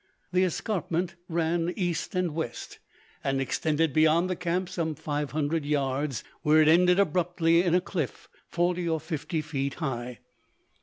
[0.33, 2.79] The escarpment ran east and west,
[3.23, 8.27] and extended beyond the camp some 500 yards, where it ended abruptly in a cliff
[8.47, 10.17] forty or fifty feet high.